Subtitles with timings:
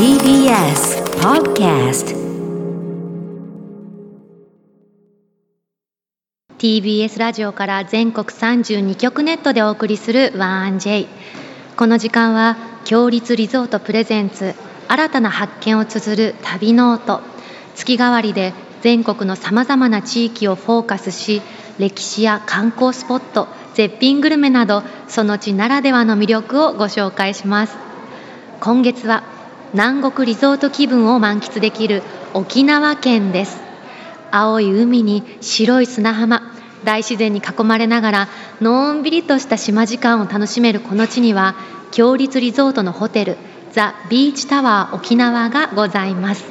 [0.00, 2.16] TBS Podcast
[6.56, 11.06] TBS ラジオから全国32局ネットでお送りする 1J
[11.76, 12.56] この時間は
[12.86, 14.54] 共立リゾート presents
[14.88, 17.20] 新たな発見を綴る旅ノオト。
[17.74, 21.42] 月替わりで全国のさまざまな地域をフォーカスし
[21.78, 27.76] 歴史や観光スポット絶品グルメなどその地ならではの魅力をご紹介します。
[28.62, 29.38] 今月は
[29.72, 32.02] 南国リゾート気分を満喫できる
[32.34, 33.60] 沖縄県です。
[34.32, 36.42] 青い海に白い砂浜
[36.84, 38.28] 大自然に囲まれながら
[38.60, 41.54] のんびりとした島時間を楽しめるこの地には
[41.90, 43.36] 強立リゾートのホテル
[43.72, 46.44] ザ・ビーチタワー沖縄がございます。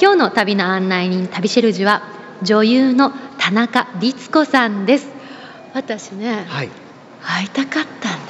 [0.00, 2.02] 今日の旅の案内人旅シェルジュは
[2.42, 5.08] 女優の田中律子さんです。
[5.74, 6.68] 私ねはい。
[7.22, 8.29] 会いたかったんで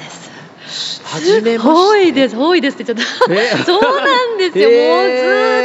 [1.11, 2.07] 初めま多して。
[2.09, 3.33] いです多いですってちょっと。
[3.33, 5.13] え そうなんですよ、もうず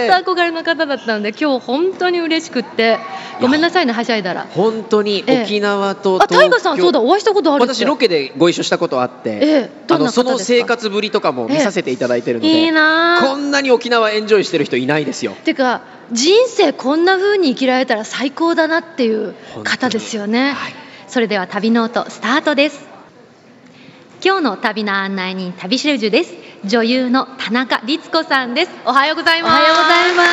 [0.09, 2.99] ーっと憧れの方だったので今日本当に嬉しくって。
[3.41, 4.47] ごめんなさいねはしゃいだら。
[4.51, 15.33] 本当に沖縄とあ、タイガさんそうだお会いしたことある私ロケでご一緒したことあって、ええどんなあのその生活ぶりとかも見させていただいてるので、いいなこんなに沖縄エンジョイしてる人いないですよ。
[15.45, 20.75] てか人生こんな風に生きられたら最高だなっていう方ですよね、はい。
[21.09, 22.96] それでは旅ノートスタートです
[24.25, 26.35] 今日の旅の案内人旅シェルジュです。
[26.65, 28.71] 女優の田中律子さんです。
[28.87, 29.63] おはようございおます。
[29.63, 30.25] はようございま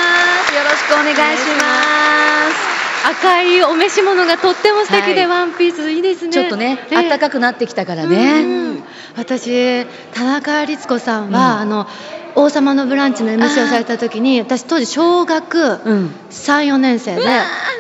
[0.48, 0.56] す。
[0.56, 5.28] よろしくお願いしま赤いお召し物がとっても素敵で、はい。
[5.28, 6.28] ワンピースいいですす。
[6.28, 6.32] ね。
[6.34, 7.10] ちょっとね、ええ。
[7.10, 8.74] 暖かくなってきたからうね。
[8.76, 8.84] ん。
[9.18, 11.60] 私田中律子さんは、うん。
[11.60, 11.88] あの
[12.36, 16.12] 王様のブランチの MC をされた時に私当時小学うん。
[16.32, 17.22] 34年生で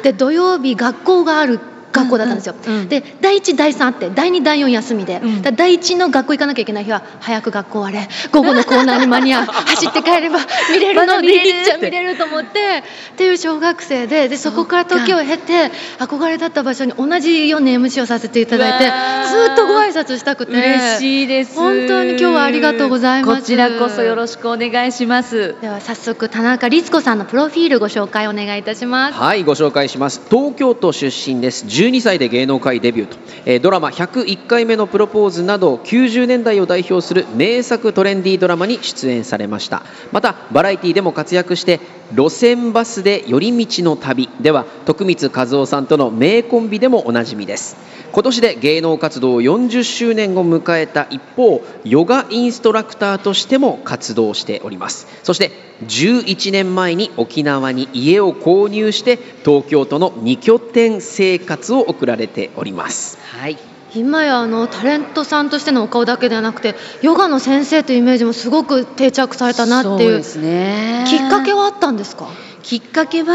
[0.04, 1.59] で土曜日学校がある
[1.94, 5.42] 学校だったんですよ、うんうんうんで第1第3あって第2第4休みで、うん。
[5.42, 8.10] 第1の学校行かなきゃいけない日は早く学校終われ。
[8.32, 9.46] 午後のコーナーに間に合う。
[9.48, 10.40] 走って帰れば
[10.72, 12.84] 見れるのでまだ見れるいいじゃん見れると思って。
[13.14, 20.53] っていう小学生ででそこから時を経て憧れだった場所に同じように MC をさせていただいてずっとご挨拶したくて。
[20.53, 21.56] 嬉しいです。
[21.56, 23.42] 本当に今日はありがとうございます。
[23.42, 25.56] こちらこそよろしくお願いします。
[25.62, 29.16] では早速田中律子さんのプロフィールご紹介お願いいたします。
[29.16, 30.22] はい、ご紹介します。
[30.30, 31.66] 東京都出身です。
[31.84, 39.84] 12歳で芸能界デビューと、えドラマ101回目のプロポーズなど90年代を代表する名作トレンディードラマに出演されました。
[40.14, 41.82] またバラエティでも活躍して
[42.16, 47.75] 路線バスで寄り道の旅では徳光和夫さんとの名コンビでもおなじみです。
[48.13, 55.50] 今年で芸能活動40周年を迎えた一方ヨガインストラクターとしても活動しておりますそして
[55.85, 63.72] 11年前に沖縄に家を購入して東京都の2拠点生活を送られておりますはい。
[63.96, 71.06] 今やあのタレントさんとしてのお顔だけではなくてヨガの先生というイメージもすごく定着されたなっていうね。
[71.08, 72.28] きっかけはあったんですか？
[72.64, 73.34] きっかけは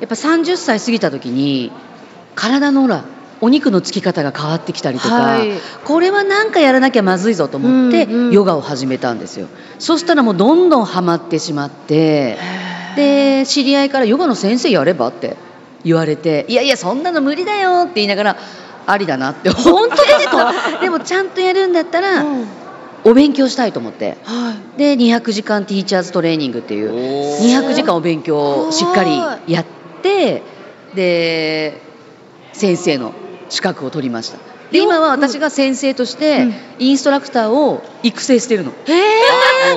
[0.00, 1.70] やっぱ30歳過ぎた時に
[2.34, 3.04] 体のほら
[3.40, 5.52] お肉のつき方が変わってきたりとか、はい
[5.84, 9.46] これは何かやらなきゃまずいぞと思って、うんうんヨガを始めたんですよ
[9.78, 12.38] そしたらもうどんどんハマってしまって
[12.96, 15.36] で知り合いから「ヨガの先生やれば?」って
[15.84, 18.36] 言われて「いやいやそんなの無理だよ」って言いながら
[18.86, 20.52] ありだなって本当ですか？
[20.80, 22.46] でもちゃんとやるんだったら、うん。
[23.04, 24.16] お勉強したいと思って。
[24.24, 24.78] はい。
[24.78, 27.38] で200時間ティーチャーズトレーニングっていうおー。
[27.40, 29.20] 200時間お勉強をしっかり
[29.52, 29.64] やっ
[30.02, 30.42] て
[30.94, 31.80] で
[32.52, 33.12] 先生の
[33.48, 34.38] 資格を取りました。
[34.72, 36.54] でよ今は私が先生としてうん。
[36.80, 39.02] インストラクターを育成してるの、へえあもう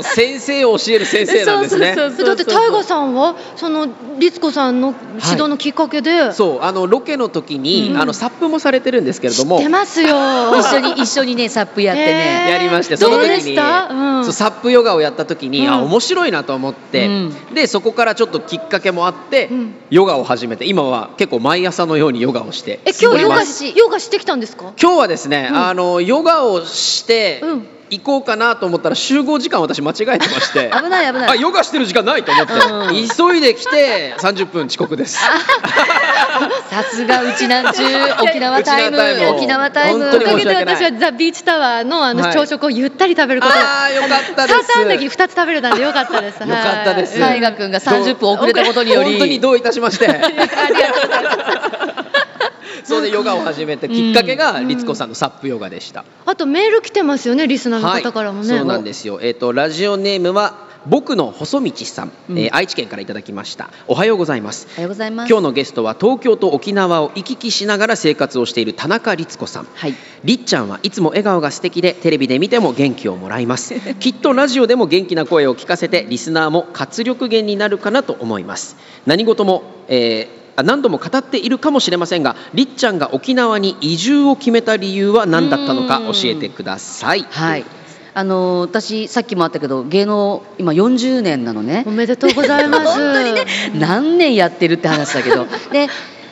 [0.04, 1.94] 先生を教える先生なんですね。
[1.96, 3.88] そうそうだってタイガさんはその
[4.20, 6.62] 律子さんの指導のきっかけで、そう。
[6.62, 7.98] あのロケの時に、うん。
[7.98, 10.10] あのサップもされてるんですけれど知っもてますよ。
[10.58, 12.52] 一緒に一緒にねサップやってへねー。
[12.52, 13.52] やりましてどうでその時に。
[13.52, 13.90] した？
[13.90, 14.24] うん。
[14.26, 15.74] そうサップヨガをやった時に、うん。
[15.74, 17.54] あ面白いなと思って、うん。
[17.54, 19.74] でそこからちょっときっかけもあって、うん。
[19.90, 24.74] ヨガを始めて今は結構毎朝のようにヨガをしてえ今日ヨガしヨガしてきたんですか？
[24.82, 25.58] 今日はですね、うん。
[25.58, 30.72] あのヨガをしてうん行こうかなと思ったら集合時間私間違えてまして。
[30.76, 31.30] 危ない危ない。
[31.30, 32.58] あヨガしてる時間ないと思って、う
[32.92, 33.08] ん。
[33.08, 35.20] 急いで来て30分遅刻です。
[36.70, 37.90] さすがうちなんちゅう
[38.22, 39.30] 沖縄タイム。
[39.36, 40.08] 沖縄タイム。
[40.08, 42.34] おかげで私はザ・ビーチタワーのあのはい。
[42.34, 43.54] 朝食をゆったり食べること。
[43.54, 44.60] あーよかったです。
[44.60, 46.40] サータンダギー2つ食べれたんでよかったです。
[46.42, 47.20] よかったです。
[47.20, 47.42] はい。
[47.42, 49.12] 大河君が30分遅れたことにより。
[49.12, 50.08] 本当にどういたしまして。
[50.10, 52.09] ありがとうございます
[52.86, 59.20] そうでヨガを始めたきっかけが律子さんのサップヨガでした、あとメール来てますよねリスナーの方からもね、はい、そうなんですよ。
[59.22, 62.40] えっ、とラジオネームは僕の細道さん、うん。
[62.40, 63.70] えー愛知県からいただきました。
[63.88, 64.68] おはようございます。
[64.72, 65.30] おはようございます。
[65.30, 69.68] 今日のゲストは東京と沖縄を行き来しながら生活をしている田中律子さん。
[69.74, 69.94] はい。
[70.24, 73.76] りっちゃんはいつも笑顔が素敵でテレビで見ても元気をもらいます。
[74.00, 78.76] きっとラジオでも元気な声を聞かせてリスナーも活力源になるかなと思います。
[79.06, 86.14] 何事も、えーあ何度も語っているかもしれませんがりっちゃんが沖縄に移住を決めた理由は何だったのかうん。
[86.14, 87.24] 教えてください。
[87.24, 87.66] はい。
[88.14, 91.84] あの私さっきもあったけど芸能今40年なのね。
[91.88, 92.86] おめでとうございます。
[92.98, 93.46] 本当にね。
[93.76, 95.46] 何年やってるって話だけど。
[95.72, 95.88] で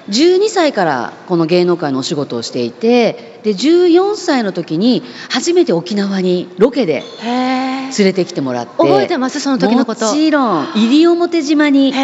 [0.10, 9.40] 12歳からこの芸能界のお仕事をしていてで14歳の時に初めて沖縄にロケでへえ連れてきてもらって覚えてます？
[9.40, 10.08] その時のこと。
[10.08, 12.02] もちろん西表島に連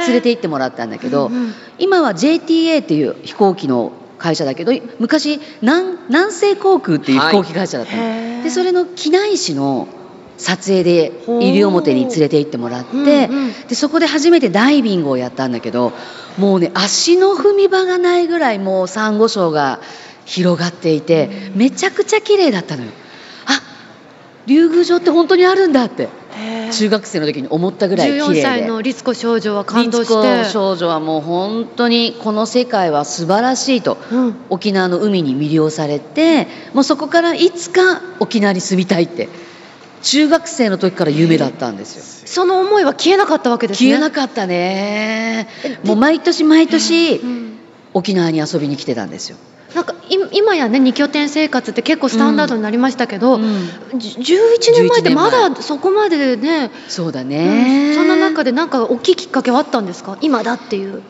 [0.00, 8.42] へえれて行ってもらったんだけど、うんうん今は JTA っていう飛行機の会社だけど昔南南西航空っていう飛行機会社だったの、へー。
[8.44, 9.88] でそれの機内紙の
[10.38, 13.02] 撮影で西表に連れて行ってもらって、う。
[13.02, 13.06] んう
[13.48, 13.52] ん。
[13.68, 15.92] でそこで初めてダイビングをやったんだけど
[16.38, 19.80] もうね足の踏み場がないぐらいもうサンゴ礁が
[20.24, 22.90] 広がっていて、めちゃくちゃ綺麗だったのよ。
[23.46, 23.62] あ
[24.46, 26.08] 竜宮城って本当にあるんだって
[26.72, 28.40] 中学生の時に思ったぐらい綺麗で。
[28.40, 34.36] 14歳の律子少女は感動し律て子少女はもう本当にこの世界は素晴らしいと、うん。
[34.50, 39.28] 沖縄の海に魅了されてもうそこからいつか沖縄に住みたいって
[40.06, 42.02] 中学生の時から夢だったんですよ。
[42.26, 43.90] その思いは消えなかったわけですね。
[43.90, 45.48] 消えなかったね。
[45.84, 47.58] もう毎年毎年うん
[47.94, 49.38] 沖縄に遊びに来てたんですよ、
[49.74, 53.68] なんかい今やね2拠点生活って結構スタンダードになりましたけど、うん
[53.98, 60.18] じ11年前ってま11年だそこまでねそうだうね、んそんな中でなんか大きいきっかけはあったんですか？
[60.20, 61.02] 今だっていう。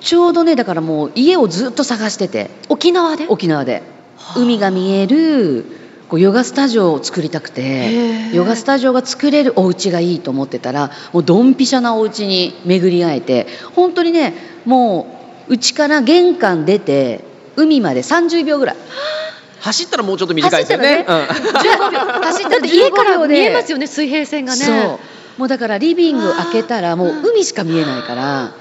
[0.00, 2.50] ちょうどねだからもう家をずっと探してて。
[2.68, 3.26] 沖縄で？
[3.28, 3.82] 沖縄で。
[4.18, 4.38] はあ。
[4.38, 5.64] 海が見える
[6.12, 14.34] こうヨガスタジオを作りたくへてえヨガスタジオが作れるお家がいいと思ってたらもうドンピシャなお家に巡り会えて本当にね
[14.66, 15.06] も
[15.48, 17.24] ううちから玄関出て
[17.56, 18.76] 海まで30秒ぐらい。
[19.62, 21.06] 走ったらもうちょっと短いですよね。
[21.06, 21.30] 走
[21.68, 21.98] 15秒。
[21.98, 24.64] 走っただって家から15秒で見えますよね水平線がね。
[24.66, 24.98] そう。
[25.38, 28.52] もうだからリビング開けたらもううん海しか見えないから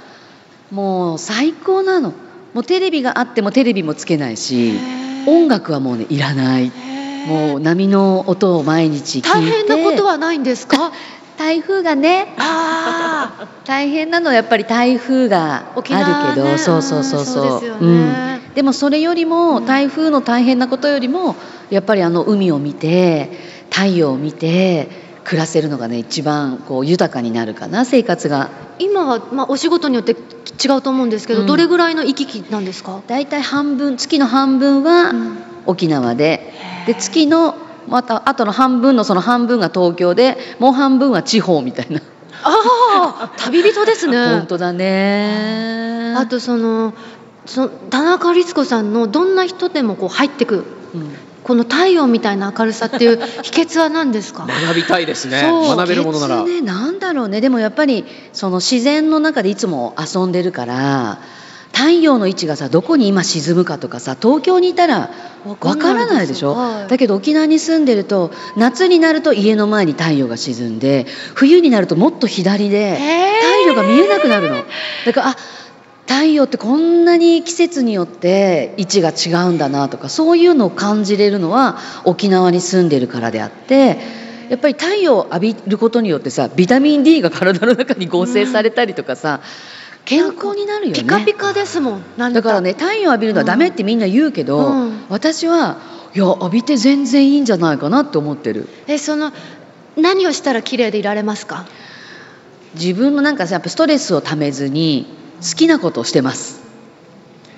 [0.69, 2.13] もう最高なの。
[2.53, 4.73] もうテレビがあってもテレビもつけないし
[5.27, 6.71] 音楽はもうねいらない
[7.27, 9.29] もう波の音を毎日聞いて。
[9.29, 10.91] 大変なことはないんですか？
[11.37, 12.33] 台風がね。
[12.37, 15.93] ああ 大変なのはやっぱり台風があるけ
[16.39, 17.57] ど、ねそうそうそうそう。
[17.57, 17.69] うね。
[17.81, 17.85] う
[18.51, 18.53] ん。
[18.53, 19.65] でもそれよりも、うん。
[19.65, 21.35] 台風の大変なことよりも
[21.69, 23.31] やっぱりあの海を見て
[23.71, 24.89] 太陽を見て
[25.23, 28.49] 暮らせるのがね一番こう豊かになるかな生活が。
[28.79, 30.15] 今は、まあ、お仕事によって違
[30.77, 31.47] うと思うんですけど、うん。
[31.47, 35.37] どれぐらいの行き来なんですか、だいたい半分月の半分はうん。
[35.67, 37.55] 沖縄で、へーで月の
[37.87, 41.99] またあとの半分のその半分が東京でもう半分は地方みたいな。
[42.43, 44.17] ああ旅人ですね。
[44.37, 46.13] 本当だね。
[46.17, 46.93] あとその
[47.45, 51.15] そ田中律子さんのどんな人でもこう入ってくうん。
[51.43, 54.45] この太陽みたいな明るさっていう 秘訣は何ですか？
[54.45, 55.41] 学びたいですね。
[55.75, 56.35] 学べるものなら。
[56.37, 57.41] 秘訣ねなんだろうね。
[57.41, 61.17] でもやっぱりその自然の中でいつも遊んでるから
[61.73, 65.09] 太陽の位置がさどこに今沈むかとかさ東京にいたら
[65.45, 66.87] わからないでしょ、はい。
[66.87, 74.63] だけど沖縄に住んでると夏になると家の前に太陽が沈んで冬になるともっと左で太陽が見えなくなるの。
[75.05, 75.35] だからあ
[76.07, 83.97] 太陽ってこんなに季節によって位置が違うんだなとかそういうのを感じれるのは沖縄に住んでるからであって
[84.49, 89.39] やっぱり太陽を浴びることによってさビタミン D が体の中に合成されたりとかさ、
[90.05, 91.01] 健康になるよね。
[91.01, 95.05] ピカピカですもん何だからね太陽浴びるのはダメってみんな言うけど、うん。
[95.09, 95.77] 私は
[96.13, 98.67] いや浴びて全然いいんじゃないかなって思ってる。
[98.87, 99.31] えその
[99.95, 101.65] 何をしたら綺麗でいられますか？
[102.75, 105.07] 自分のなんかさやっぱストレスをためずに
[105.41, 106.61] 好きなことをしてます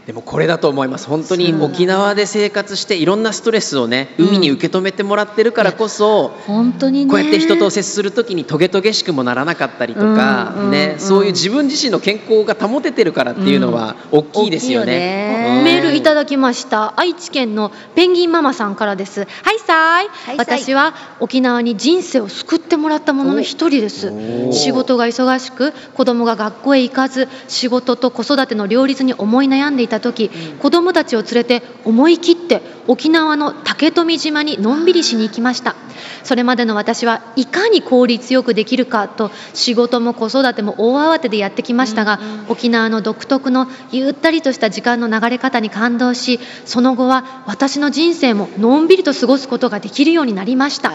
[0.06, 1.08] でもこれだと思います。
[1.08, 7.12] 本当に沖縄で生活していろんなストレスをね海に受け止めてもらってるからこそ、本当にね。
[7.12, 11.00] こうやって人と接する時にトゲトゲしくもならなかったりとか、うんうんね、うん。
[11.00, 14.92] そういう自分自身の健康が保ててるからっていうのは大きいですよね。
[14.92, 15.58] 大きいよね。
[15.60, 15.64] うん。
[15.64, 17.00] メールいただきました。
[17.00, 19.22] 愛知県のペンギンママさんからです。
[19.22, 20.10] はいさーい。
[20.10, 20.60] はいさい。
[20.60, 24.12] 私は沖縄に人生を救ってもらったものの一人です。
[24.50, 35.76] お仕事が忙しく子供が学校へ行かず仕事と子育ての両立に思い悩んでいたした時、うん子供たちを連れて思い切って沖縄の竹富島にのんびりしに行きました。
[36.24, 50.92] それまでの私はいかに効率よくできるかと仕事も子育ても大慌てでやってきましたが、うんうん沖縄の独特のゆったりとした時間の流れ方に感動しその後は私の人生ものんびりと過ごすことができるようになりました。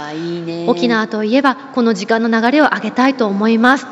[0.67, 3.87] 沖縄といえばこの時間の流れを上げたいと思います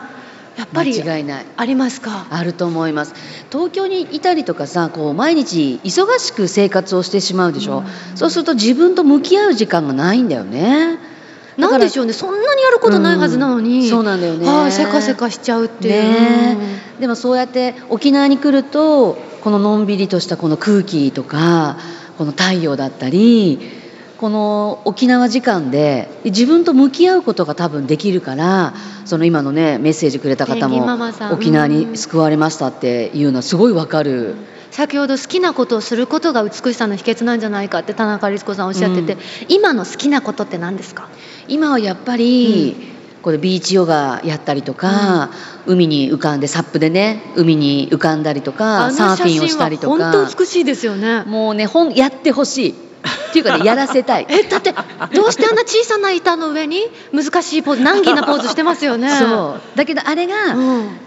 [0.57, 1.47] やっぱり間違いない。
[1.57, 2.27] ありますか？
[2.31, 3.15] あると思います。
[3.53, 7.85] 東京にいたりとかさこう毎日忙しく生活をしてしまうでしょ、
[8.15, 10.99] そうすると自分と向き合う時間がないんだよね。
[11.59, 12.13] なんでしょうね。
[12.13, 13.89] そんなにやることないはずなのに、うん。
[13.89, 14.47] そうなんだよね。
[14.47, 16.59] はいせかせかしちゃうっていう、ね。
[17.01, 21.77] でもそうやって沖縄に来るとこののんびりとしたこの空気とか
[22.19, 23.61] この太陽だったり
[24.19, 30.87] この沖縄時間で自分と向き合うことが多分できるからその今のねメッセージくれた方も
[31.33, 34.35] 沖縄に救われましたっていうのはすごいわかる。
[34.73, 39.19] 先ほど好きなことをすることが美しさの秘訣なんじゃないかって田中律子さんおっしゃってて、うん。
[39.49, 41.09] 今の好きなことって何ですか？
[41.49, 42.77] 今はやっぱり、
[43.23, 45.31] これビーチヨガやったりとか、
[45.67, 50.13] 海に浮かんでサップでね海に浮かんだりとかサーフィンをしたりとか。
[50.13, 51.23] 本当美しいですよね。
[51.23, 52.75] もうね本やってほしい
[53.41, 54.27] っていうかねやらせたい。
[54.31, 54.73] えだって
[55.15, 59.11] どうしてあんな小さな板の上に難しいポーズ難儀なポーズしてますよね。
[59.19, 59.77] そう。
[59.77, 60.99] だけどあれがうん、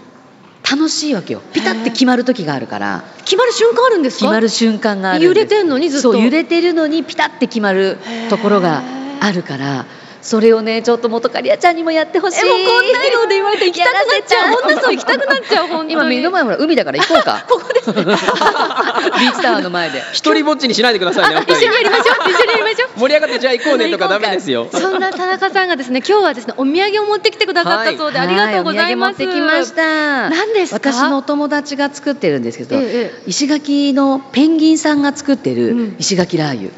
[0.70, 1.42] 楽しいわけよ。
[1.52, 3.04] ピタって決まる時があるから。
[3.24, 4.24] 決まる瞬間あるんですか？
[4.26, 5.28] 決まる瞬間があるんです。
[5.28, 6.14] 揺れてんのにずっと。
[6.16, 8.82] 揺れてるのにピタって決まるところが
[9.20, 9.84] あるから
[10.22, 12.40] それをねちょっと元カリアちゃんにもやってほしい。
[12.46, 14.56] えもうこんなので言われて行きたくなっちゃう。
[14.72, 15.92] 女そう行きたくなっちゃう 本当に。
[15.94, 17.44] 今目の前ほら海だから行こうか。
[17.48, 17.92] ここです。
[17.94, 20.02] ビーチタワーの前で。
[20.12, 22.30] 一人ぼっちにしないでくださいね一緒にやりましょう。
[22.30, 23.00] 一緒にやりましょう。
[23.00, 24.68] 盛り上がってじゃあ行こうねとかダメですよ。
[24.72, 29.22] そんな田中さんがですね今日はですねお土産を持ってきてくださったそうで、ありがとうございます。
[29.22, 30.30] はお土産持ってきました。
[30.30, 30.90] 何ですか？
[30.92, 32.82] 私のお友達が作ってるんですけど、ええ。
[32.84, 35.96] え石垣のペンギンさんが作ってうるん。
[35.98, 36.70] 石垣ラー油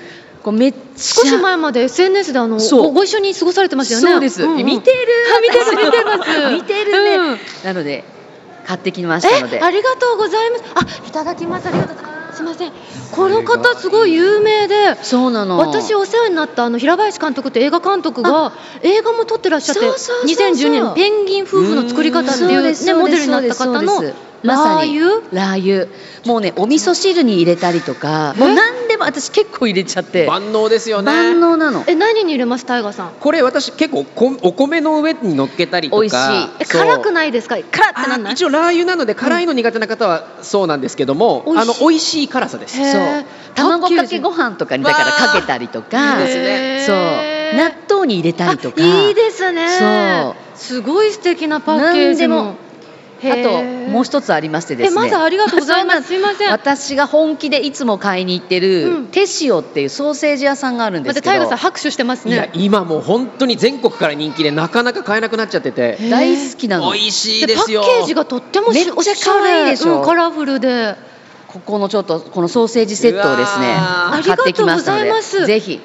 [0.42, 4.11] これめっちゃ少し前まで SNS であのごご一緒に過ごされてましたよね。
[4.11, 4.64] そうです、んうん。
[4.64, 4.96] 見てる
[5.37, 6.30] あ見てる見てます。
[6.54, 7.38] 見てるね、うん。
[7.64, 8.04] なので
[8.66, 9.58] 買ってきましたので。
[9.58, 10.64] えありがとうございます。
[10.75, 11.68] あいただきます。
[11.68, 12.37] ありがとうございます。
[12.37, 12.72] すいません。
[13.12, 15.58] この方すごい有名でそうなの。
[15.58, 20.50] 私お世話になったあの平林監督って映画監督が映画も撮ってらっしゃってそうそうそうそう。
[20.50, 24.02] 2012年のペンギン夫婦の作り方っていうそうモデルになった方の
[24.42, 24.99] まさに。
[24.99, 25.88] ー油ラー油。
[26.25, 28.40] もうねお味噌汁に入れたりとかえ？
[28.40, 30.26] もう何でも私結構入れちゃって。
[30.26, 31.12] 万能ですよね。
[31.12, 31.85] 万能なの。
[31.87, 33.12] え何に入れますタイガーさん。
[33.21, 36.02] これ私結構こお米の上に乗っけたりとか。
[36.02, 36.66] 美味しい。
[36.66, 37.56] 辛くないですか？
[37.56, 38.32] 辛ってなんない？
[38.32, 41.62] あ一応ラー油なので辛いの苦手な方はそうなんですけども、美味しい。
[41.62, 42.76] あの美味しい辛さです。
[42.76, 43.25] そう。
[43.54, 46.21] 卵かけご飯とかにだからかけたりとか。
[46.21, 46.85] いいですね。
[46.87, 46.97] そう。
[47.59, 48.76] 納豆に入れたりとか。
[48.78, 49.68] あいいですね。
[49.68, 50.56] そう。
[50.56, 52.54] すごい素敵なパッケージも
[53.31, 55.00] あともう一つありましてですね。
[55.00, 56.09] えまずありがとうございます。
[56.12, 56.50] すいません。
[56.50, 59.07] 私が本気でいつも買いに行ってる、うん。
[59.07, 61.31] テシオっていうソーセージ屋さんがあるんでますたけど。
[61.33, 65.99] タイガーさん拍手してますいやね今もう本当に全国から人気でなかなか買えなくなっちゃってて。
[66.11, 66.93] 大好きなの。
[66.93, 70.97] 美味しいでパッですよケージがとってもしめっちゃおしゃれ可愛いでしょうんカラフルで。
[71.52, 73.76] ここのちょっとこのソーセージセットをですね
[74.25, 75.41] 買ってきましたのありがとうございます。
[75.41, 75.81] でぜひ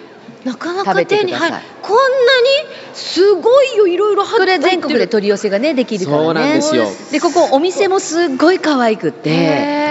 [0.47, 6.23] なかなか手に入るこんなにすごいよいろいろ入こってるれ全国で取り寄せがねできるからね。
[6.23, 6.85] そうなんですよ。
[7.11, 9.29] でここお店もすっごい可愛くって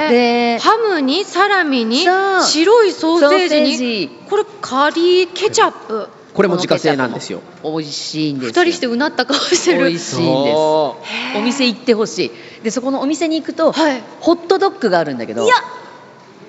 [0.09, 4.11] でハムにサラミに白いソーセージにソージ。
[4.31, 6.09] これカリーケチャップ。
[6.33, 7.43] これも自家製なんですよ。
[7.63, 9.89] 美味しいんです二人してうなった顔してる。
[9.89, 10.97] 美味しいんですお
[11.45, 12.31] 店行ってほしい。
[12.63, 14.03] でそこのお店に行くと、はい。
[14.21, 15.45] ホットドッグがあるんだけど。
[15.45, 15.55] いや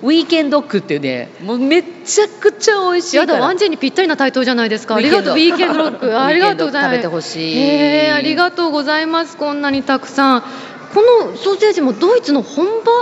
[0.02, 4.94] ウィーケンドッグっていうねもうめちゃくちゃ美味しいやだワンジェにぴったりなタイトルじゃないですか。
[4.94, 6.94] ありがとうウウィーケンドドロックありがとうございます。
[6.94, 9.36] 食べてほしいへえありがとうございます。
[9.36, 10.42] こんなにたくさん。
[10.42, 12.92] このソーセージもドイツの本場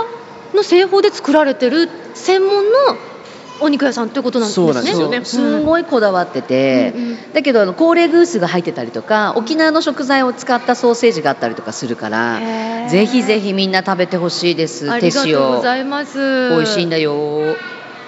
[0.53, 2.71] の製法で作られてる専門の
[3.59, 4.67] お肉屋さんということなんですね。
[4.67, 5.09] そうですよ。
[5.09, 5.25] ね。
[5.25, 7.33] すごいこだわってて、うんうん。
[7.33, 12.39] だけどあの高齢グースが入ってたりとか沖縄の食材を使ったソーセージがあったりとかするから
[12.89, 14.91] ぜひぜひみんな食べてほしいです。
[14.91, 16.49] ありがとうございいます。
[16.49, 17.55] 美味しいんだよ。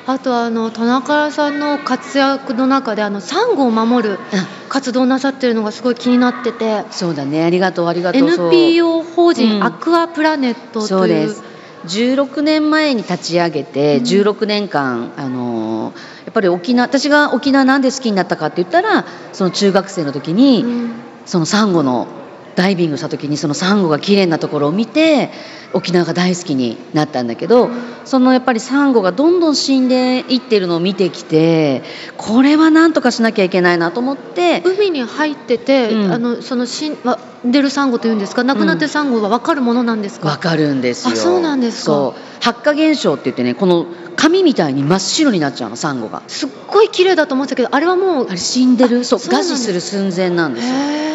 [0.07, 4.19] あとあの田中さんの活躍の中であのサンゴを守る
[4.67, 6.83] 活動をなさってるのがすごい気になってて。
[6.89, 7.43] そうだね。
[7.43, 8.21] ありがとうありがとう。
[8.21, 9.31] NPO 法う。
[9.31, 9.35] ん。
[9.35, 11.48] 人アクアプラネットという、そうです
[11.85, 14.03] 16年前に立ち上げてうん。
[14.03, 20.91] 16年間、あのーやっぱり沖縄私が沖縄なんで好きになったかって言ったらその中学生の時に、うん。
[21.25, 22.07] そのサンゴの
[22.55, 25.29] ダイビングした時にそのサンゴが綺麗なところを見て
[25.73, 27.69] 沖縄が大好きになったんだけど、
[28.03, 31.83] そのやっぱりサンゴがどんどん死んでいってるのを見てきて
[32.17, 36.11] これは何とかしなきゃいけないなと思って海に入ってて、うん。
[36.11, 38.43] あのその死んわ出るサンゴというんですか？
[38.43, 41.13] 亡くなってるサンゴは分かるものなんですか、わかるんですよ。
[41.13, 42.13] あそうなんですか？
[42.41, 46.21] 発火現象って言ってねこの紙みたいに真っ白になっちゃうのサンゴが。
[46.27, 49.03] すっごい綺麗だと思ってたけどあれはもうあれ死んでる？
[49.05, 49.19] そう。
[49.19, 50.73] 餓死する寸前なんですよ。
[50.73, 51.09] へ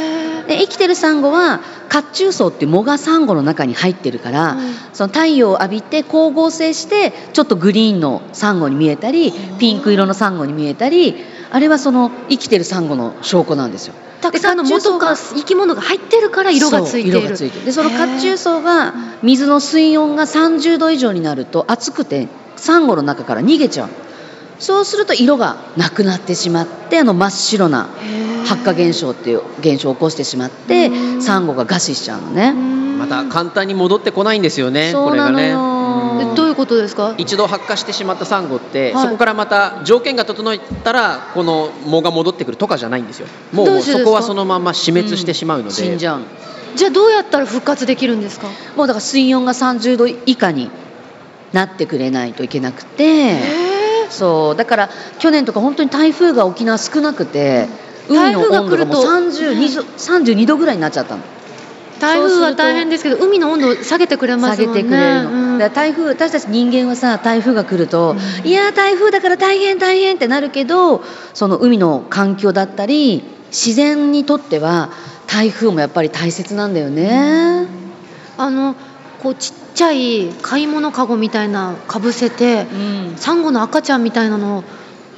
[0.44, 4.74] で生きてるサンゴは褐虫藻って藻がサンゴの中に入ってるから、うん。
[4.92, 11.16] その太陽を浴びて光合成してちょっとグリーンのサンゴに見えたりピンク色のサンゴに見えたり
[11.54, 13.94] あれはその生きてるサンゴの証拠なんですよ。
[14.20, 17.12] たくさんの元が生き物が入ってるから色がついている。
[17.12, 17.64] そう色がついてる。
[17.64, 18.92] でその褐虫藻が
[19.22, 23.88] 水の水温が30度以上になると熱くてサンゴの中から逃げちゃう。
[24.58, 27.88] そうすると色がなくなってしまってあの真っ白な
[28.46, 31.22] 発火現象っていう現象を起こしてしまってうん。
[31.22, 32.52] サンゴが餓死しちゃうのね。
[32.98, 35.36] また簡単に戻ってこないんですよねそうなのよ。
[35.36, 35.73] これがね
[36.54, 37.14] いうことですか？
[37.18, 39.04] 一度発火してしまったサンゴって、はい。
[39.04, 43.26] そこからまた条件が整ったらこの藻が戻ってくるとかじゃないんですよ。
[43.52, 46.26] もうそこはそのまま死滅してしまうので、死んじゃうの
[46.76, 48.48] じゃあどうやったら復活できるんですか？
[48.76, 50.70] もうだから水温が30度以下に
[51.52, 53.38] なってくれないといけなくて
[54.10, 54.56] そう。
[54.56, 57.68] だから去年とか本当に台風が沖縄少なくて
[58.08, 59.02] 海の温度がもう台風が来ると。
[59.02, 61.22] 32度32度ぐらいになっちゃったの
[62.00, 64.82] 台風は大変ですけど海の温度を下げてくれます下もんね。
[64.82, 65.58] げてくれるの、うん。
[65.58, 68.48] だから台風私たち人間はさ台風が来ると、うん。
[68.48, 74.90] いやー台風だから大変大変ってなるけどその海の環境だったり自然にとっては
[75.26, 77.66] 台風もやっぱり大切なんだよね、
[78.36, 78.74] あの
[79.22, 83.16] こうちっちゃい買い物かごみたいなかぶせてうん。
[83.16, 84.64] サンゴの赤ちゃんみたいなのを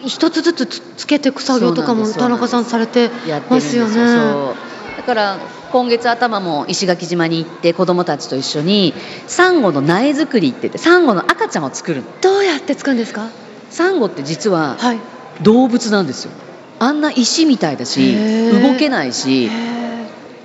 [0.06, 3.10] 一つずつつつけていく作業とかも田中さんされて
[3.50, 4.54] まですすよよね。
[4.96, 5.38] だから
[5.72, 8.94] 今月頭も石垣島に行って子どもたちと一緒に
[9.26, 12.08] サンゴの苗作りって言ってサンゴの赤ちゃんを作るの。
[12.20, 13.28] どうやって作るんですか？
[13.70, 15.00] サンゴって実ははい。
[15.42, 16.30] 動物なんですよ。
[16.78, 18.14] あんな石みたいだし
[18.52, 19.50] 動けないし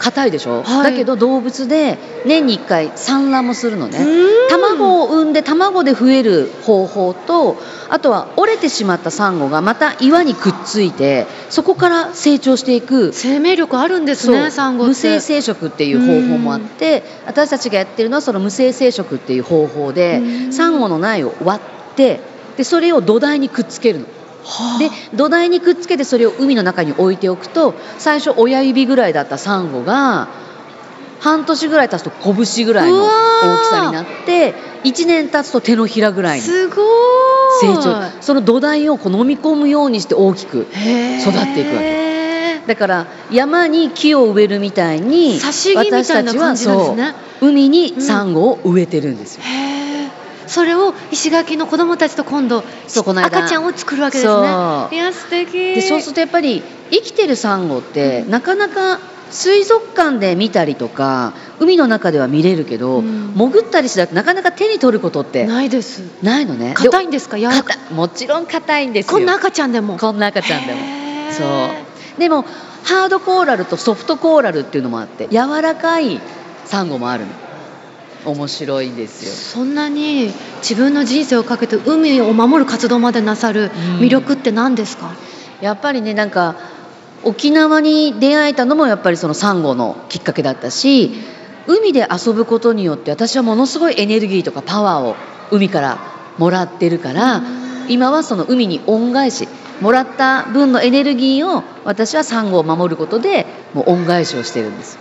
[0.02, 0.92] 硬いでしょ、はい。
[0.92, 4.00] だけど動物で年に1回産卵もするのね。
[4.00, 4.50] うん。
[4.50, 7.58] 卵を産んで卵で増える方法と
[7.90, 20.54] あとは折れてしまったサンゴがまた岩にくっついてそこから成長していく生命力あるんですねサンゴ無性生殖っていう方法もあって私たちがやってるのはその無性生殖っていう方法でうん。
[20.54, 21.62] サンゴの苗を割
[21.94, 22.20] って
[22.58, 24.06] でそれを土台にくっつけるの。
[24.44, 24.80] はあ。
[24.80, 30.30] で土台にくっつけてそれを海の中に置いておくと最初親指ぐらいだったサンゴが
[31.20, 33.10] 半年ぐらい経つと拳ぐらいの大
[33.62, 38.22] きさになって1年経つと手のひらぐらいに成長。
[38.22, 40.74] その土台をこう飲み込むようにして大きく育っ
[41.54, 41.82] ていくわ
[42.68, 45.74] だから山に木を植えるみたいに私
[46.08, 49.71] たちはそう海にサンゴを植えてるんですよ、へー
[50.52, 53.40] それを石垣の子供たちと今度そうこの間。
[53.40, 54.34] 赤ちゃんを作るわけですね。
[54.92, 55.54] いや素敵。
[55.54, 56.62] でそうするとやっぱり
[56.92, 63.34] 生きてるサンゴってなかなか水族館で見たりとか海の中では見れるけど、うん。
[63.34, 66.02] 潜ったりしなくてなかなか手に取ることってないです。
[66.22, 66.74] ないのね。
[66.76, 67.40] 硬いんですか？
[67.40, 67.76] 柔らか。
[67.94, 69.14] もちろん硬いんですよ。
[69.14, 69.98] こんな赤ちゃんでも。
[69.98, 70.80] こんな赤ちゃんでも。
[71.32, 71.46] そ
[72.18, 72.20] う。
[72.20, 72.44] でも
[72.84, 76.20] ハードコーラルとソフトコーラルっていうのもあって柔らかい
[76.66, 77.32] サンゴもあるの
[78.26, 79.32] 面白いんですよ。
[79.32, 85.16] そんなに自分の人生をかけて海を守る活動までなさる魅力って何ですか、
[85.62, 86.56] やっぱりねなんか
[87.24, 91.12] 沖縄に出会えたのもやっぱりそのサンゴのきっかけだったし
[91.68, 95.16] 海で遊ぶことによって私はものすごいエネルギーとかパワーを
[95.52, 96.00] 海から
[96.38, 97.44] もらってるから
[97.88, 99.48] 今はその海に恩返し
[99.82, 104.98] もらった分のエネルギーを私はサンゴを守ることでもう恩返しをしてるんです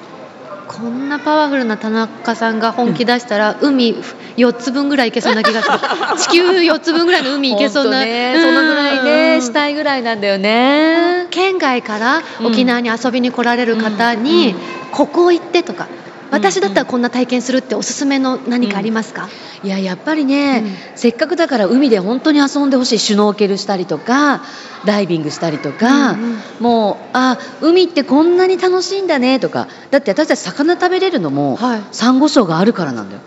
[0.80, 3.94] こんなパワフルな田中さんが本気出したら、海
[4.38, 5.78] 4つ分ぐらいいけそうな気がする。
[6.16, 8.32] 地球4つ分ぐらいの海いけそうな、ね。
[8.34, 8.42] うん。
[8.42, 11.26] そのぐらいねしたいぐらいなんだよね。
[11.30, 14.22] 県外からうん沖縄に遊びに来られる方うん。
[14.22, 14.56] に、うん。
[14.90, 15.99] ここ行ってとかうん
[16.30, 19.28] 私だったらこんな体験するっておすすめの何かありますか、
[19.62, 20.64] いややっぱりね、
[20.94, 24.42] うせっかくだから海で本当に遊んでほしいシュノーケルしたりとか
[24.84, 26.38] ダイビングしたりとか、うんうん。
[26.60, 29.68] もうあ海ってこんなに楽しいんだねとか。
[29.90, 31.82] だって私たち魚食べれるのも、はい。
[31.92, 33.22] サンゴ礁があるからなんだよ。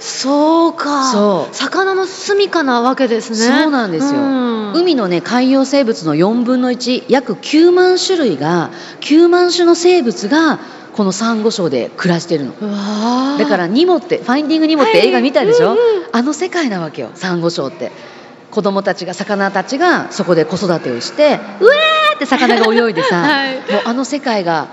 [0.00, 1.12] そうか。
[1.12, 1.54] そう。
[1.54, 3.36] 魚の住処なわけですね。
[3.36, 4.72] そうなんですよ、うん。
[4.74, 10.58] 海のね海洋生物の4分の1約9万種類が9万種の生物が
[11.00, 12.52] このサンゴ礁で暮らしてるの。
[13.38, 16.04] だからニモって「ファインディング・ニモ」って映画見たでしょ、はいうんうん。
[16.12, 17.90] あの世界なわけよサンゴ礁って。
[18.50, 23.54] 子供たちが魚たちがそこで子育てをしてうえーって魚が泳いでさ、 はい。
[23.72, 24.66] もうあの世界が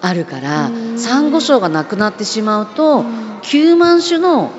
[0.00, 0.98] あるからうん。
[0.98, 3.38] サンゴ礁がなくなってしまうとうん。
[3.42, 4.50] 9万種の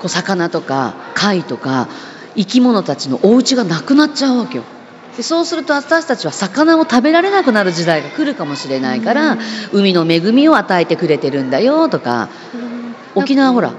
[0.00, 1.86] こう魚とか貝とか
[2.34, 4.64] 生き物たちのお家がなくなっちゃうわけよ。
[5.16, 9.38] でそうすると私たちは魚を食べられなくなる時代が来るかもしれないから
[9.72, 12.28] 海の恵みを与えてくれてるんだよとか
[13.14, 13.74] 沖縄ほら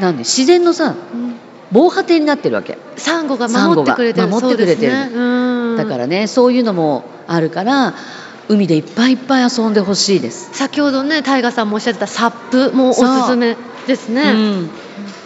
[0.00, 1.34] なんで自然のさうん。
[1.72, 2.78] 防波堤になってるわけ。
[2.96, 4.28] サンゴが守ってくれてる。
[4.28, 4.92] 守ってくれてる。
[4.92, 5.10] ね。
[5.12, 5.76] うん。
[5.76, 7.94] だからねそういうのもあるから
[8.48, 10.50] 海でいっぱいいっぱい遊んでほしいです。
[10.52, 14.70] 先ほどねタイガさんもおっしゃってたサップもおすすめですね、うん、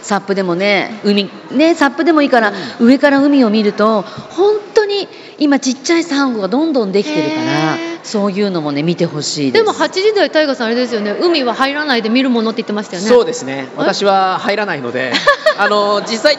[0.01, 4.58] サップでもね海ねサップでもいいから、上から海を見ると本当
[4.89, 11.15] に今ちっちゃいサンゴがどんどんできてるからそういうのもね見てほしいでですも8時台タイガさんあれですよね。
[11.21, 13.07] 海は入らないで見るものって言ってましたよね。
[13.07, 13.69] そうですね。
[13.77, 15.13] 私は入らないので
[15.57, 16.37] あの実際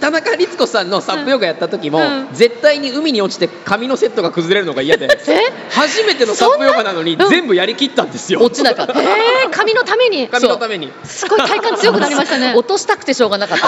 [0.00, 2.28] 田中律子さんのサップヨガやった時も、うん。
[2.32, 5.40] 絶対に海に落ちて髪のセットが崩れるのが嫌で え？
[5.70, 8.40] 初めてのサップヨガなのに全部やりきったんですよ。
[8.40, 8.92] 落ちなかった。
[9.00, 10.28] えー、髪のために？
[10.28, 10.92] 髪のために。
[11.04, 12.54] すごい体幹強くなりましたね。
[12.56, 13.66] 落としたくてしょうがなかった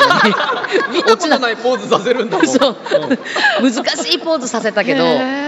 [0.93, 2.47] 見たことないポーズさせるんだもん。
[2.47, 2.77] そう。
[3.63, 3.73] うん。
[3.73, 5.05] 難しいポーズさせたけど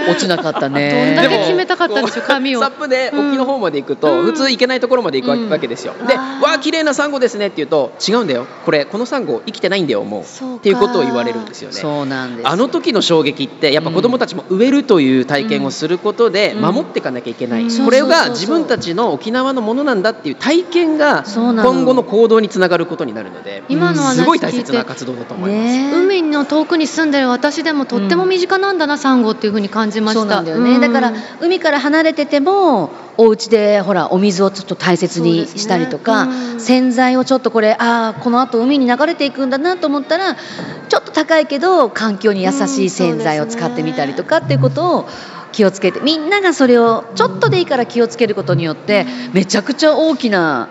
[0.09, 1.15] 落ちなかったね。
[1.17, 2.61] どんだけ決めたかったんでしょう髪を。
[2.61, 4.25] サップで沖の方まで行くと、うん。
[4.25, 8.47] 普通行けないところまで行くわけですよ、でわあ綺麗なサンゴですねって言うと違うんだよ。
[8.65, 10.25] これこのサンゴ生きてないんだよもう
[10.57, 11.75] っていうことを言われるんですよね。
[11.75, 16.63] そうなんですあの時の衝撃ってやっぱ子供たちも植えるという体験をすることでうん。
[16.63, 18.25] 守っていかなきゃいけない、うんこれがそうそうそう。
[18.27, 25.63] そう自分たちの沖縄のものなんだっていう体験が今後の行動につながることになるので今の話すごい大切な活動だと思います。
[25.63, 25.93] ね。
[25.95, 30.21] 海の遠くに住んでる私でもとっても身近なんだな、サンゴっていう風に感じました。
[30.21, 30.81] そうなんだよね、うん。
[30.81, 36.61] だから海から離れててもお家でほらお水をちょっと大切にしたりとか、うん。
[36.61, 45.09] 洗剤をちょっとこれああこのあと海に流れていくんだなと思ったらちょっと高いけど環境に優しい洗剤を使ってみたりとかっていうことを
[45.53, 50.69] 気をつけてみんながそれをちょっとでいいから気をつけることによってめちゃくちゃ大きな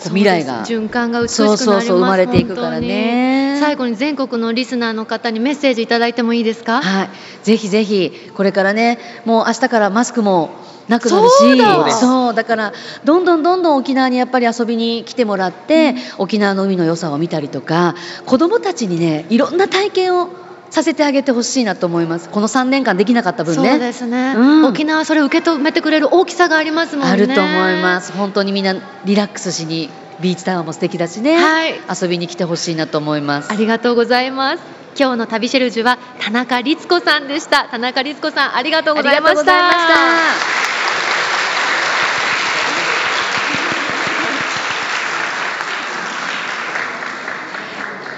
[0.00, 3.58] 未来が循環が美しくなりそうそうそう生まれていくからね。
[3.60, 6.82] 最後に全国のリスナーの方にメッセージいただいてもいいですか？
[6.82, 7.08] はい、
[7.42, 10.50] ぜひぜひこれからねもう明日からマスクも
[10.88, 11.38] なくなるし。
[12.00, 12.44] そうだ。
[12.44, 12.72] から
[13.04, 17.94] どんどんどんどん沖縄にやっぱり遊びに来てもらって、沖縄の海の良さを見たりとか
[18.26, 20.28] 子どもたちにねいろんな体験を
[20.70, 22.28] させてあげてほしいなと思います。
[22.28, 23.70] この3年間できなかった分ね。
[23.70, 24.64] そうですね、うん。
[24.64, 27.12] 沖縄はそれを受け止めてくれる大きさがありますもんね。
[27.12, 28.12] あると思います。
[28.12, 29.88] 本当にみんなリラックスしに
[30.20, 31.74] ビーチタワーも素敵だしね、はい。
[32.02, 33.52] 遊びに来てほしいなと思います。
[33.52, 34.62] ありがとうございます。
[34.98, 37.68] 今日の旅シェルジュは田中律子さんでした。
[37.70, 40.64] 田中律子さんありがとうございましたありがとうございました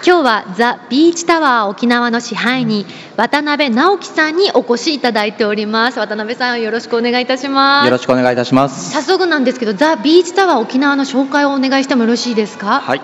[0.07, 8.93] 今日はザ・ビーチタワー沖縄の支配人渡辺直樹さんにお越しいただいております渡辺さんよろしくお願いいたしますよろしくお願いいたします。
[8.93, 12.81] 早速なんですけどザ・ビーチタワー沖縄の紹介をお願いしてもよろしいですか？
[12.81, 13.01] はい。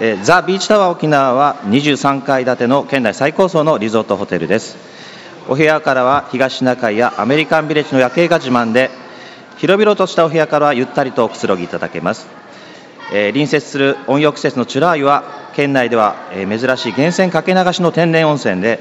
[0.00, 4.76] えーザ・ビーチタワー沖縄は23階建ての県内最高層のリゾートホテルです。
[5.48, 8.90] お部屋からは東シナ海やアメリカンビレッジの夜景が自慢で、
[9.58, 12.26] 広々としたお部屋からはゆったりとくつろぎいただけます。
[13.12, 18.80] え隣接する温浴施設のチュラー湯は県内では、え珍しい源泉かけ流しの天然温泉で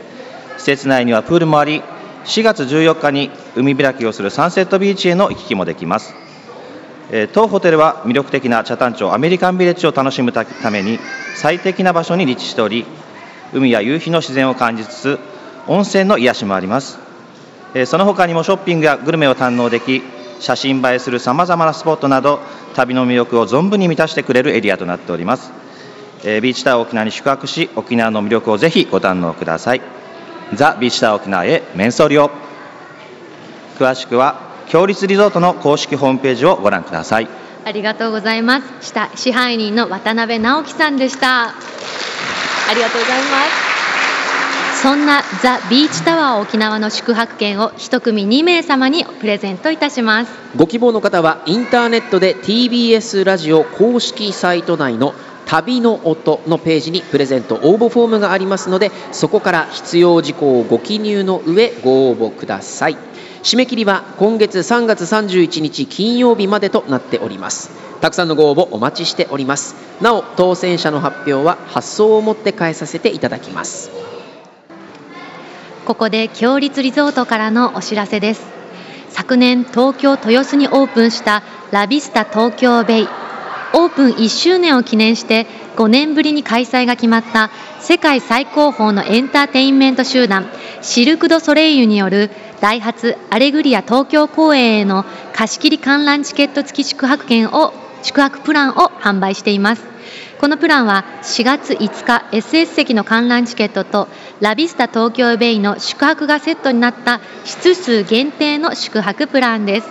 [0.57, 1.83] 施設内にはプールもあり
[2.25, 6.13] 4月14日に海開きをするサンセットビーチへの行き来もできます。
[7.11, 10.97] え当ホテルは魅力的な北谷町アメリカンビレッジを楽しむために
[11.35, 12.85] 最適な場所に立地しており
[13.51, 15.19] 海や夕日の自然を感じつつ
[15.67, 16.99] 温泉の癒しもあります。
[17.73, 20.01] えその他にもショッピングやグルメを堪能でき
[20.41, 22.39] 写真映えするさまざまなスポットなど
[22.75, 25.51] 旅の魅力を存分に満たしてくれるエリアとなっております。
[26.23, 29.81] えービーチタワー沖縄に宿泊し沖縄の魅力をぜひご堪能ください。
[30.53, 32.31] ザ・ビーチタワー沖縄へメンソーリを
[33.77, 37.27] 詳しくは強立リゾートの公式ホームページをご覧ください。
[37.63, 38.87] ありがとうございます。
[38.87, 41.49] 下支配人の渡辺直樹さんでした。
[41.49, 41.53] あ
[42.73, 43.70] りがとうございます。
[44.81, 50.31] そんなザ・ビーチタワー沖縄の宿泊券を一組2名様にプレゼントいたします。
[50.55, 55.13] ご希望の方はインターネットで TBS ラジオ公式サイト内の
[55.45, 62.97] 旅の音のページにプレゼント応募フォームがありますのでそこから必要事項をご記入の上ご応募ください。
[63.43, 67.69] 締め切りは今月3月31日金曜日までとなっております。
[68.01, 69.75] たくさんのご応募お待ちしております。
[70.01, 74.10] なお当選者の発表は発送をもって返させていただきます。
[75.91, 78.45] ここで強立リゾートからのお知らせです。
[79.09, 83.07] 昨年東京豊洲にオープンしたラビスタ東京ベイ。
[83.73, 87.49] オープン1周年を記念して5年ぶりに開催が決まった
[87.81, 90.49] 世界最高峰のエンターテインメント集団
[90.81, 92.29] シルク・ド・ソレイユによる
[92.61, 99.90] ダイハツアレグリア東京公演への貸し切り観覧チケット付き宿泊券を宿泊プランを販売しています。
[100.41, 104.07] このプランは4月5日 SS 席の観覧チケットと
[104.39, 109.87] ラビスタ東京ベイの宿泊がセットになった室数限定の宿泊プランです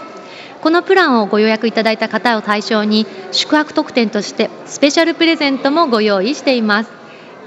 [0.60, 6.90] このプランをご予約いただいた方を対象に宿泊特典としてスペシャルプレゼントもご用意しています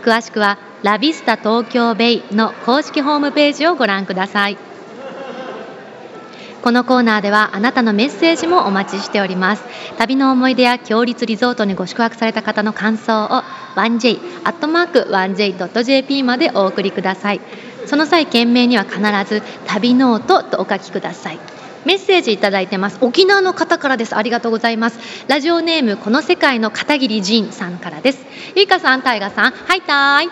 [0.02, 4.58] 詳しくはラビスタ東京ベイの公式ホームページをご覧ください
[6.64, 9.66] このコーナーではあなたのメッセージもお待ちしております。
[9.98, 13.44] 旅の思い出や強立リゾートにご宿泊された方の感想を
[13.76, 17.42] 1j.1j.jp までお送りください。
[17.86, 21.40] その際件名には必ず旅ノオトとお書きください。
[21.84, 22.98] メッセージいただいてます。
[23.02, 24.16] 沖縄の方からです。
[24.16, 25.26] ありがとうございます。
[25.28, 28.26] ラジオネームこの世界の片桐仁さんからです。
[28.56, 30.30] ゆいかさんタイガさんはいたーい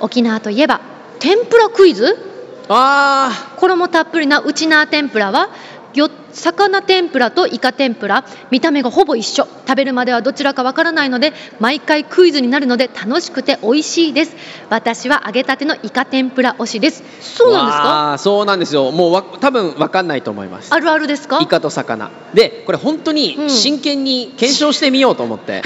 [0.00, 0.80] 沖縄といえば
[1.18, 2.30] 天ぷらクイズ？
[2.66, 5.50] あ衣たっぷりなウチナー天ぷらは
[5.94, 8.24] よ魚天ぷらとイカ天ぷら。
[8.50, 9.46] 見た目がほぼ一緒。
[9.66, 14.36] 食べるまではどちらかわからないので毎回クイズになるので楽しくて美味しいです。
[14.70, 17.02] 私は揚げたてのイカ天ぷら推しです。
[17.20, 17.84] そうなんですか？
[17.84, 18.90] かそうなんですよ。
[18.90, 20.74] もうわ多分わかんないと思います。
[20.74, 21.38] あるあるですか？
[21.40, 22.10] イカと魚。
[22.34, 23.16] でこれ本当うん。
[23.16, 25.62] に真剣に検証してみようと思って、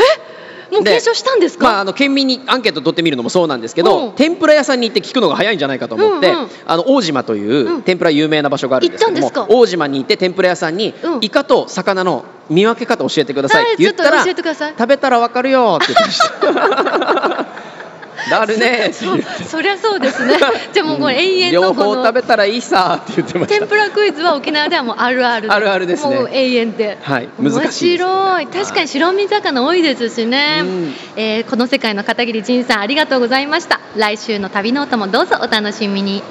[0.70, 4.14] もう検証したんですか、まあ、あの県民にアンケート取ってみるのもそうなんですけど、うん。
[4.14, 7.82] 天ぷら屋さんに行って聞くのが早いんじゃないかと思って、うんうんあの大島といううん。
[7.82, 11.18] 天ぷら有名な場所があるんですけども、大島に行って天ぷら屋さんに、うん。
[11.22, 17.46] イカと魚の見分け方教えてくださいって言ったら、食べたらわかるよって言ってました。
[18.30, 18.90] だるね。
[18.92, 19.16] そ
[19.48, 20.36] そりゃそうですね。
[20.72, 23.58] じゃあもうこれ永遠両のこの方食べたらいいさって言ってました。
[23.58, 25.52] 天ぷらクイズは沖縄ではもうあるある。
[25.52, 26.16] あるあるですね。
[26.16, 26.98] もう永遠で。
[27.02, 28.04] はい難しいね。
[28.04, 28.46] 面白い。
[28.46, 30.94] 確かに白身魚多いですしね、うん。
[31.16, 33.80] えーこの世界の片桐仁さんありがとうございました。
[33.96, 36.22] 来週の旅ノートもどうぞお楽しみに